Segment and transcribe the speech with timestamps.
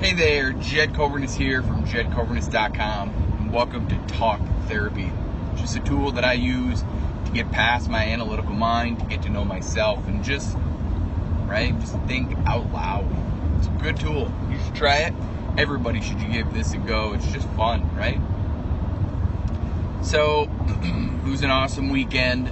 [0.00, 3.08] Hey there, Jed Coverness here from jedcoverness.com,
[3.40, 5.10] and welcome to Talk Therapy.
[5.56, 6.84] Just a tool that I use
[7.24, 10.56] to get past my analytical mind, to get to know myself, and just,
[11.46, 13.12] right, just think out loud.
[13.58, 14.32] It's a good tool.
[14.48, 15.14] You should try it.
[15.58, 17.14] Everybody should give this a go.
[17.14, 18.20] It's just fun, right?
[20.04, 20.44] So,
[21.26, 22.44] it was an awesome weekend.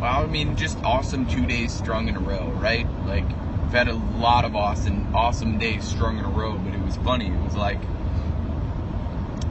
[0.00, 2.84] Well, I mean, just awesome two days strung in a row, right?
[3.06, 3.26] Like,
[3.74, 7.28] had a lot of awesome, awesome days strung in a row, but it was funny.
[7.28, 7.80] It was like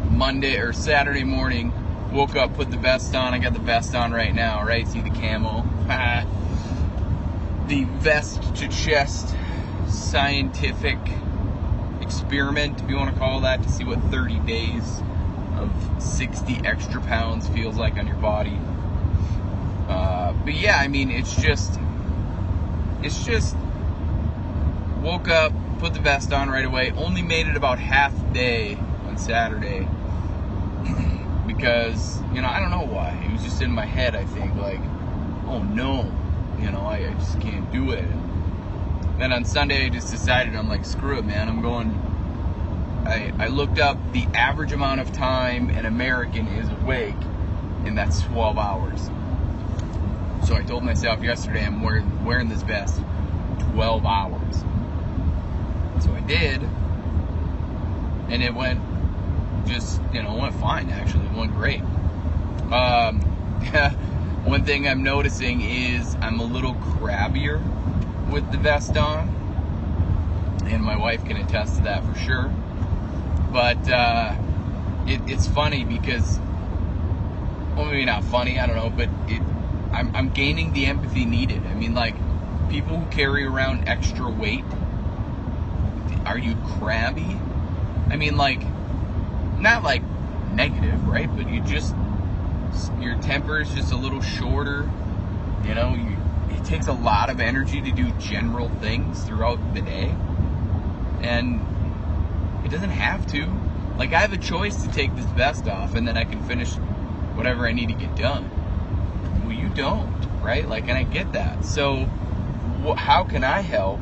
[0.10, 1.74] Monday or Saturday morning,
[2.12, 3.34] woke up, put the vest on.
[3.34, 4.88] I got the vest on right now, right?
[4.88, 5.66] See the camel.
[7.68, 9.36] the vest to chest
[9.90, 11.00] scientific
[12.02, 15.02] experiment, if you want to call that, to see what 30 days
[15.58, 15.70] of
[16.02, 18.58] 60 extra pounds feels like on your body.
[19.90, 21.78] Uh, but yeah, I mean, it's just,
[23.02, 23.58] it's just
[25.04, 26.92] woke up, put the vest on right away.
[26.92, 29.88] Only made it about half day on Saturday
[31.46, 33.12] because you know I don't know why.
[33.28, 34.16] It was just in my head.
[34.16, 34.80] I think like,
[35.46, 36.10] oh no,
[36.60, 38.06] you know I, I just can't do it.
[38.06, 41.50] And then on Sunday I just decided I'm like screw it, man.
[41.50, 41.92] I'm going.
[43.06, 47.22] I I looked up the average amount of time an American is awake,
[47.84, 49.10] and that's 12 hours.
[50.48, 53.02] So I told myself yesterday I'm wearing wearing this vest
[53.74, 54.64] 12 hours.
[56.04, 56.62] So I did,
[58.30, 58.82] and it went
[59.66, 61.26] just you know went fine actually.
[61.26, 61.80] It went great.
[62.74, 63.22] Um,
[64.44, 67.62] one thing I'm noticing is I'm a little crabbier
[68.30, 69.30] with the vest on,
[70.66, 72.52] and my wife can attest to that for sure.
[73.54, 74.36] But uh,
[75.08, 76.38] it, it's funny because,
[77.78, 78.60] well, maybe not funny.
[78.60, 79.42] I don't know, but it
[79.94, 81.66] I'm, I'm gaining the empathy needed.
[81.68, 82.16] I mean, like
[82.68, 84.63] people who carry around extra weight
[86.26, 87.38] are you crabby?
[88.10, 88.62] I mean, like,
[89.60, 90.04] not like
[90.54, 91.34] negative, right?
[91.36, 91.96] But you just,
[93.00, 94.90] your temper is just a little shorter.
[95.66, 96.18] You know, you,
[96.50, 100.16] it takes a lot of energy to do general things throughout the day.
[101.22, 101.62] And
[102.66, 103.48] it doesn't have to.
[103.98, 106.74] Like, I have a choice to take this vest off and then I can finish
[107.36, 108.50] whatever I need to get done.
[109.44, 110.12] Well, you don't,
[110.42, 110.68] right?
[110.68, 111.66] Like, and I get that.
[111.66, 112.06] So,
[112.86, 114.00] wh- how can I help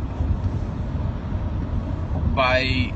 [2.35, 2.93] by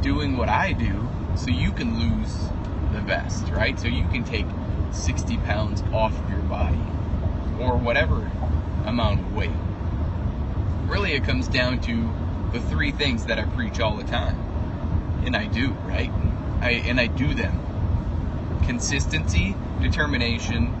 [0.00, 2.48] doing what I do so you can lose
[2.92, 3.78] the vest, right?
[3.78, 4.46] So you can take
[4.92, 6.80] 60 pounds off your body
[7.60, 8.30] or whatever
[8.84, 9.50] amount of weight.
[10.86, 12.10] Really, it comes down to
[12.52, 14.36] the three things that I preach all the time.
[15.24, 16.10] And I do, right?
[16.60, 17.64] I, and I do them
[18.64, 20.74] consistency, determination,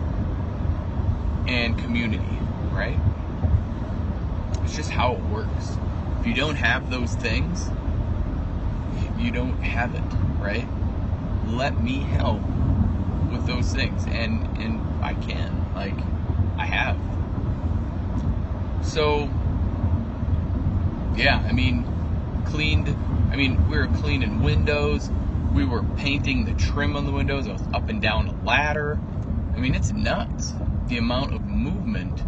[1.46, 2.38] and community,
[2.70, 2.98] right?
[4.62, 5.78] It's just how it works.
[6.20, 7.70] If you don't have those things,
[9.18, 10.04] you don't have it,
[10.40, 10.66] right?
[11.46, 12.42] Let me help
[13.30, 15.98] with those things, and and I can, like,
[16.58, 16.96] I have.
[18.84, 19.30] So,
[21.14, 21.84] yeah, I mean,
[22.46, 22.88] cleaned.
[23.32, 25.10] I mean, we were cleaning windows.
[25.52, 27.46] We were painting the trim on the windows.
[27.48, 28.98] I was up and down a ladder.
[29.54, 30.54] I mean, it's nuts
[30.88, 32.22] the amount of movement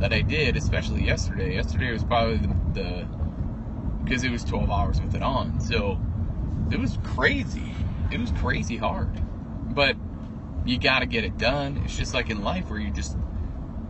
[0.00, 1.54] that I did, especially yesterday.
[1.54, 3.06] Yesterday was probably the, the
[4.04, 5.60] because it was 12 hours with it on.
[5.60, 5.98] So
[6.70, 7.74] it was crazy.
[8.10, 9.20] It was crazy hard.
[9.74, 9.96] But
[10.64, 11.80] you got to get it done.
[11.84, 13.16] It's just like in life where you just,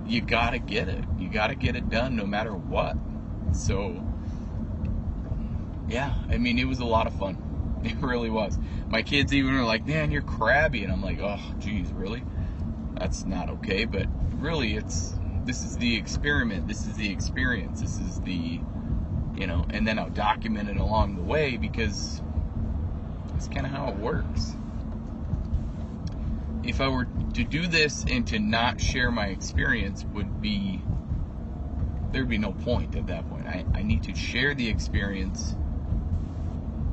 [0.06, 1.04] you got to get it.
[1.18, 2.96] You got to get it done no matter what.
[3.52, 4.04] So,
[5.88, 7.40] yeah, I mean, it was a lot of fun.
[7.84, 8.58] It really was.
[8.88, 10.84] My kids even were like, man, you're crabby.
[10.84, 12.24] And I'm like, oh, geez, really?
[12.94, 13.84] That's not okay.
[13.84, 14.06] But
[14.38, 16.66] really, it's, this is the experiment.
[16.66, 17.82] This is the experience.
[17.82, 18.62] This is the,
[19.34, 22.22] you know, and then I'll document it along the way because
[23.28, 24.56] that's kind of how it works.
[26.62, 30.82] If I were to do this and to not share my experience, would be
[32.12, 33.46] there'd be no point at that point.
[33.46, 35.56] I, I need to share the experience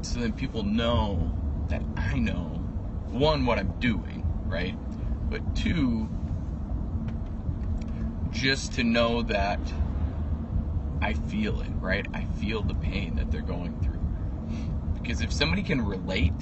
[0.02, 1.32] so that people know
[1.70, 2.60] that I know
[3.12, 4.76] one what I'm doing, right?
[5.30, 6.10] But two,
[8.32, 9.60] just to know that
[11.02, 12.06] I feel it, right?
[12.14, 14.00] I feel the pain that they're going through.
[15.02, 16.38] Because if somebody can relate,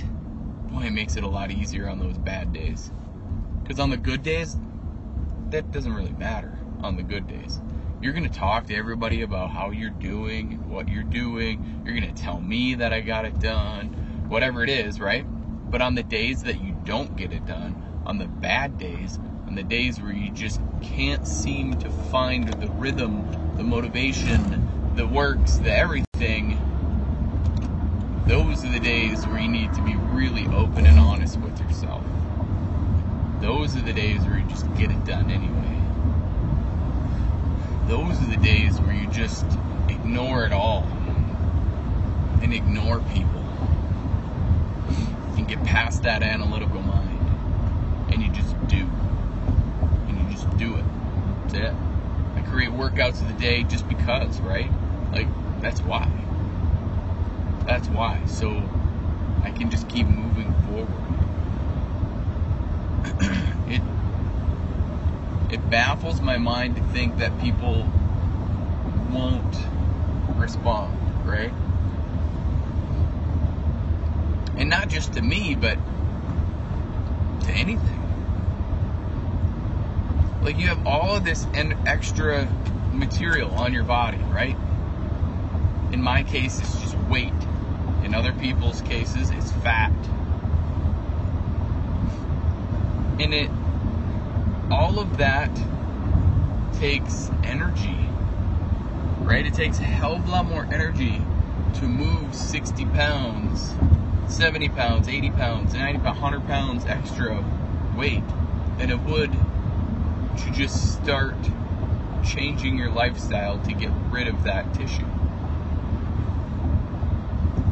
[0.69, 2.91] boy, it makes it a lot easier on those bad days.
[3.63, 4.57] Because on the good days,
[5.49, 7.61] that doesn't really matter on the good days.
[8.01, 11.81] You're going to talk to everybody about how you're doing, what you're doing.
[11.85, 15.25] You're going to tell me that I got it done, whatever it is, right?
[15.69, 19.55] But on the days that you don't get it done, on the bad days, on
[19.55, 23.25] the days where you just can't seem to find the rhythm,
[23.57, 26.55] the motivation, the works, the everything,
[28.27, 32.03] those are the days where you need to be really open and honest with yourself.
[33.41, 35.81] Those are the days where you just get it done anyway.
[37.87, 39.47] Those are the days where you just
[39.89, 40.83] ignore it all
[42.43, 43.41] and ignore people
[45.37, 47.19] and get past that analytical mind
[48.13, 48.87] and you just do.
[50.07, 50.85] And you just do it.
[51.43, 51.73] That's it.
[52.35, 54.69] I create workouts of the day just because, right?
[55.13, 55.27] Like,
[55.61, 56.11] that's why.
[57.65, 58.21] That's why.
[58.25, 58.51] So
[59.43, 61.05] I can just keep moving forward.
[63.69, 63.81] it
[65.49, 67.87] it baffles my mind to think that people
[69.11, 69.57] won't
[70.37, 70.93] respond,
[71.25, 71.53] right?
[74.57, 75.77] And not just to me, but
[77.45, 77.98] to anything.
[80.49, 82.51] Like you have all of this and extra
[82.91, 84.57] material on your body, right?
[85.91, 87.31] In my case, it's just weight.
[88.03, 89.93] In other people's cases, it's fat.
[93.19, 93.51] And it,
[94.71, 95.55] all of that
[96.79, 98.09] takes energy,
[99.19, 99.45] right?
[99.45, 101.21] It takes a hell of a lot more energy
[101.75, 103.75] to move 60 pounds,
[104.27, 107.45] 70 pounds, 80 pounds, 90 pounds, 100 pounds extra
[107.95, 108.23] weight
[108.79, 109.29] than it would
[110.43, 111.35] to just start
[112.23, 115.05] changing your lifestyle to get rid of that tissue.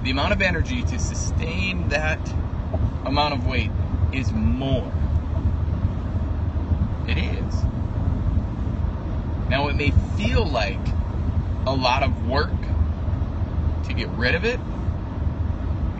[0.03, 2.19] The amount of energy to sustain that
[3.05, 3.71] amount of weight
[4.13, 4.91] is more.
[7.07, 7.53] It is.
[9.49, 10.79] Now, it may feel like
[11.65, 12.51] a lot of work
[13.85, 14.59] to get rid of it.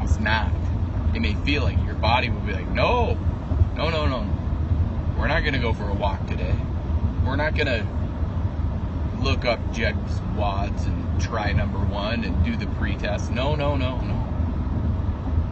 [0.01, 0.51] It's not.
[1.13, 3.17] It may feel like your body will be like, no,
[3.75, 4.36] no, no, no.
[5.17, 6.55] We're not going to go for a walk today.
[7.25, 7.87] We're not going to
[9.21, 13.31] look up Jed's WODs and try number one and do the pre-test.
[13.31, 14.23] No, no, no, no.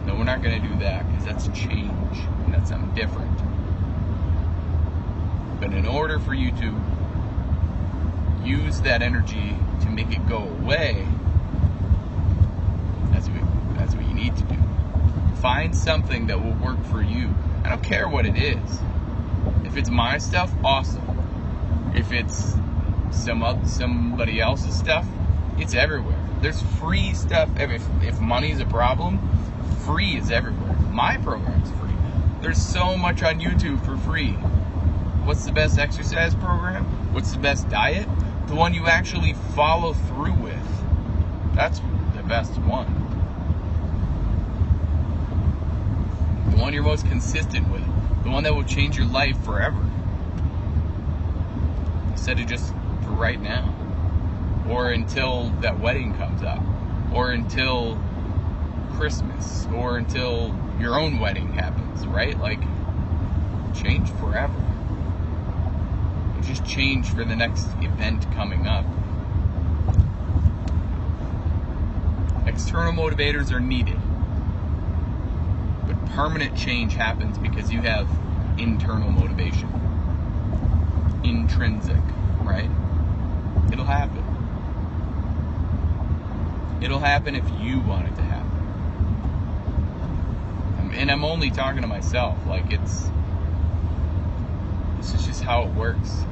[0.06, 3.36] No, we're not going to do that because that's change and that's something different.
[5.58, 6.74] But in order for you to
[8.44, 11.06] use that energy to make it go away,
[13.10, 14.56] that's what, that's what you need to do.
[15.40, 17.34] Find something that will work for you.
[17.64, 18.78] I don't care what it is.
[19.66, 21.92] If it's my stuff, awesome.
[21.94, 22.54] If it's
[23.10, 25.06] some other, somebody else's stuff,
[25.58, 26.18] it's everywhere.
[26.40, 27.48] There's free stuff.
[27.56, 29.18] If, if money's a problem,
[29.84, 30.74] free is everywhere.
[30.90, 31.94] My program's free.
[32.40, 34.32] There's so much on YouTube for free.
[35.24, 36.84] What's the best exercise program?
[37.12, 38.06] What's the best diet?
[38.46, 40.84] The one you actually follow through with.
[41.54, 41.80] That's
[42.14, 42.86] the best one.
[46.50, 47.95] The one you're most consistent with.
[48.26, 49.88] The one that will change your life forever.
[52.10, 52.74] Instead of just
[53.04, 53.72] for right now.
[54.68, 56.60] Or until that wedding comes up.
[57.14, 57.96] Or until
[58.94, 59.68] Christmas.
[59.72, 62.36] Or until your own wedding happens, right?
[62.36, 62.58] Like,
[63.80, 64.60] change forever.
[66.42, 68.84] Just change for the next event coming up.
[72.44, 74.00] External motivators are needed.
[76.14, 78.08] Permanent change happens because you have
[78.58, 79.68] internal motivation.
[81.24, 82.02] Intrinsic,
[82.42, 82.70] right?
[83.72, 84.24] It'll happen.
[86.82, 88.50] It'll happen if you want it to happen.
[90.78, 92.38] Um, and I'm only talking to myself.
[92.46, 93.10] Like, it's.
[94.98, 96.24] This is just how it works.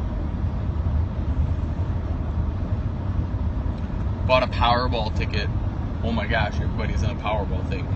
[4.27, 5.49] Bought a Powerball ticket.
[6.03, 7.87] Oh my gosh, everybody's on a Powerball thing.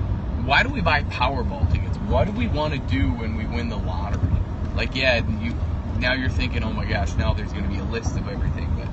[0.49, 1.99] Why do we buy Powerball tickets?
[1.99, 4.33] What do we want to do when we win the lottery?
[4.75, 5.53] Like, yeah, you
[5.99, 8.75] now you're thinking, oh my gosh, now there's going to be a list of everything,
[8.75, 8.89] but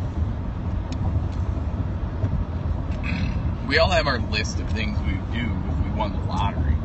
[3.69, 6.75] we all have our list of things we would do if we won the lottery.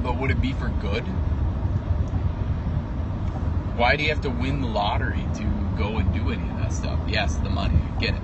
[0.00, 1.02] But would it be for good?
[3.76, 5.42] Why do you have to win the lottery to
[5.76, 7.00] go and do any of that stuff?
[7.08, 8.22] Yes, the money, get it.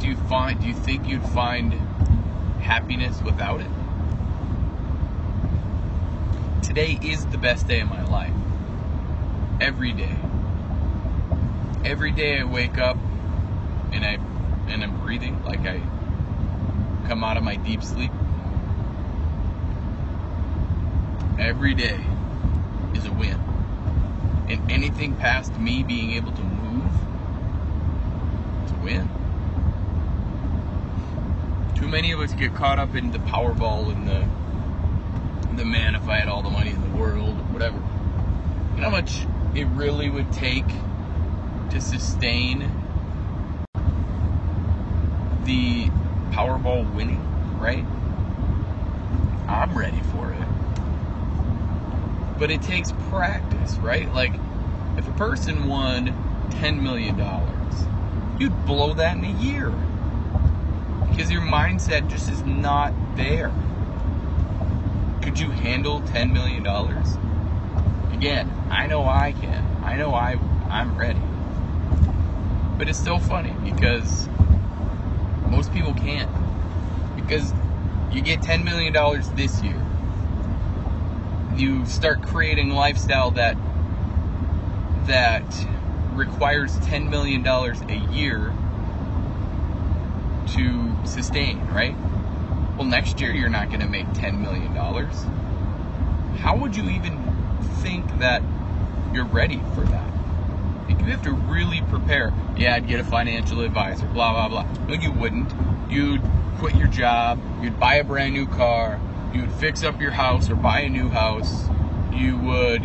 [0.00, 1.74] Do you find do you think you'd find
[2.62, 3.70] happiness without it?
[6.62, 8.32] Today is the best day of my life.
[9.60, 10.16] Every day.
[11.84, 12.96] Every day I wake up
[13.92, 14.18] and I
[14.68, 15.82] and I'm breathing like I
[17.06, 18.10] come out of my deep sleep.
[21.38, 22.00] Every day
[22.94, 23.38] is a win.
[24.48, 26.90] And anything past me being able to move,
[28.62, 29.19] it's a win.
[31.80, 34.22] Too many of us get caught up in the Powerball and the
[35.56, 37.78] the man if I had all the money in the world, whatever.
[38.74, 40.66] You know how much it really would take
[41.70, 42.70] to sustain
[45.44, 45.86] the
[46.32, 47.24] Powerball winning,
[47.58, 47.82] right?
[49.48, 50.44] I'm ready for it.
[52.38, 54.12] But it takes practice, right?
[54.14, 54.34] Like,
[54.98, 56.14] if a person won
[56.50, 57.18] $10 million,
[58.38, 59.72] you'd blow that in a year.
[61.20, 63.52] Because your mindset just is not there.
[65.20, 66.66] Could you handle $10 million?
[68.10, 69.82] Again, I know I can.
[69.84, 70.38] I know I,
[70.70, 71.20] I'm ready.
[72.78, 74.30] But it's still funny because
[75.50, 76.30] most people can't.
[77.16, 77.52] Because
[78.10, 78.94] you get $10 million
[79.36, 79.84] this year.
[81.54, 83.58] You start creating lifestyle that
[85.04, 85.44] that
[86.14, 88.54] requires $10 million a year
[90.54, 91.94] to sustain, right?
[92.76, 94.74] Well, next year you're not going to make $10 million.
[96.36, 97.18] How would you even
[97.82, 98.42] think that
[99.12, 100.06] you're ready for that?
[100.88, 102.32] You have to really prepare.
[102.56, 104.86] Yeah, I'd get a financial advisor, blah, blah, blah.
[104.86, 105.52] No, you wouldn't.
[105.90, 106.22] You'd
[106.58, 109.00] quit your job, you'd buy a brand new car,
[109.32, 111.64] you'd fix up your house or buy a new house,
[112.12, 112.82] you would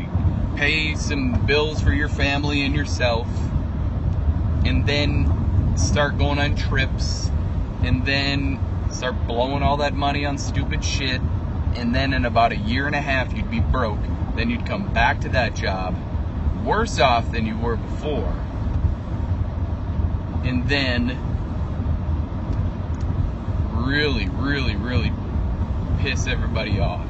[0.55, 3.27] pay some bills for your family and yourself,
[4.65, 7.29] and then start going on trips,
[7.85, 8.59] and then
[8.91, 11.21] start blowing all that money on stupid shit,
[11.75, 13.99] and then in about a year and a half, you'd be broke.
[14.35, 15.95] Then you'd come back to that job,
[16.65, 18.33] worse off than you were before,
[20.43, 21.17] and then
[23.71, 25.13] really, really, really
[25.99, 27.05] piss everybody off.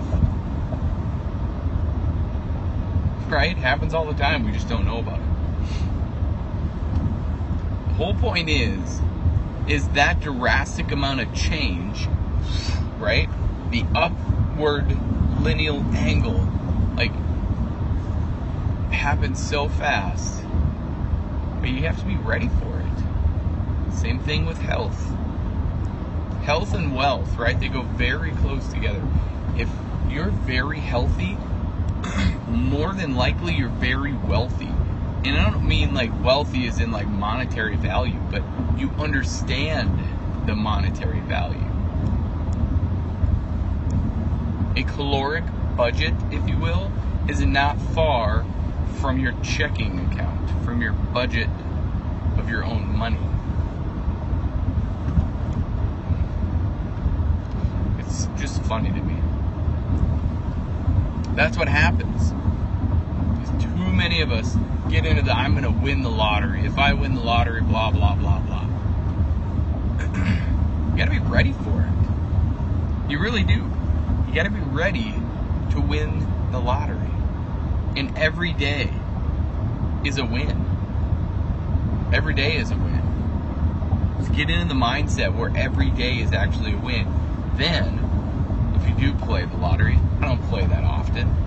[3.29, 3.57] Right?
[3.57, 4.45] Happens all the time.
[4.45, 5.25] We just don't know about it.
[7.87, 9.01] The whole point is,
[9.67, 12.07] is that drastic amount of change,
[12.97, 13.29] right?
[13.71, 14.97] The upward
[15.41, 16.47] lineal angle,
[16.95, 17.13] like,
[18.91, 20.43] happens so fast.
[21.59, 23.93] But you have to be ready for it.
[23.93, 25.15] Same thing with health
[26.45, 27.59] health and wealth, right?
[27.59, 29.01] They go very close together.
[29.57, 29.67] If
[30.07, 31.39] you're very healthy,
[32.47, 34.74] more than likely you're very wealthy.
[35.25, 38.43] And I don't mean like wealthy as in like monetary value, but
[38.77, 39.99] you understand
[40.45, 41.65] the monetary value.
[44.75, 45.43] A caloric
[45.75, 46.91] budget, if you will,
[47.27, 48.45] is not far
[49.01, 51.49] from your checking account, from your budget
[52.37, 53.17] of your own money.
[57.97, 59.17] It's just funny to me.
[61.35, 62.31] That's what happens.
[64.07, 64.55] Many of us
[64.87, 66.63] get into the I'm going to win the lottery.
[66.63, 68.61] If I win the lottery, blah, blah, blah, blah.
[70.91, 73.09] you got to be ready for it.
[73.09, 73.67] You really do.
[74.27, 75.11] You got to be ready
[75.71, 76.19] to win
[76.51, 77.09] the lottery.
[77.95, 78.93] And every day
[80.05, 80.63] is a win.
[82.13, 83.01] Every day is a win.
[84.19, 87.11] Just get into the mindset where every day is actually a win.
[87.55, 87.97] Then
[88.75, 89.97] if you do play the lottery.
[90.21, 91.44] I don't play that often.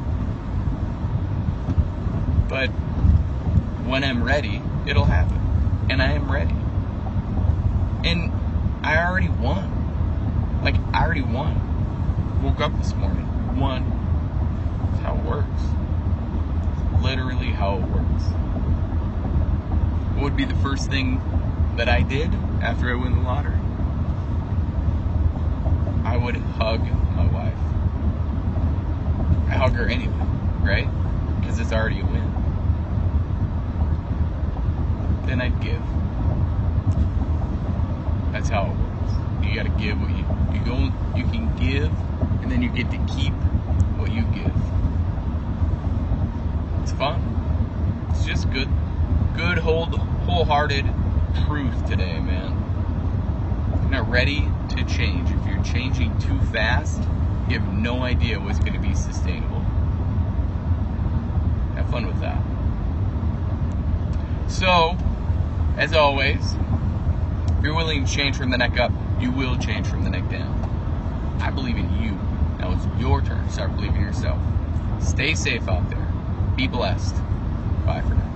[2.49, 2.69] But
[3.89, 5.39] when I'm ready, it'll happen.
[5.91, 6.55] And I am ready.
[8.09, 8.33] And
[8.83, 10.61] I already won.
[10.63, 12.41] Like, I already won.
[12.43, 13.27] Woke up this morning,
[13.59, 13.85] won.
[14.91, 15.63] That's how it works.
[17.03, 18.25] Literally how it works.
[20.15, 21.21] What would be the first thing
[21.77, 23.59] that I did after I win the lottery?
[26.05, 26.81] I would hug
[27.15, 27.55] my wife.
[29.49, 30.27] I hug her anyway,
[30.63, 30.89] right?
[31.41, 32.28] Because it's already a win.
[35.29, 35.83] Then I'd give.
[38.33, 39.47] That's how it works.
[39.47, 41.93] You gotta give what you you go you can give
[42.43, 43.35] and then you get to keep
[43.99, 44.57] what you give.
[46.83, 47.21] It's fun.
[48.09, 48.71] It's just good
[49.37, 50.87] good hold wholehearted
[51.47, 53.79] truth today, man.
[53.83, 57.03] You're not ready to change, if you're changing too fast,
[57.49, 59.61] you have no idea what's to be sustainable.
[61.75, 62.43] Have fun with that.
[64.51, 64.97] So,
[65.79, 66.55] as always,
[67.57, 70.29] if you're willing to change from the neck up, you will change from the neck
[70.29, 70.59] down.
[71.41, 72.11] I believe in you.
[72.59, 74.41] Now it's your turn to start believing in yourself.
[75.01, 76.13] Stay safe out there.
[76.57, 77.15] Be blessed.
[77.87, 78.28] Bye for now.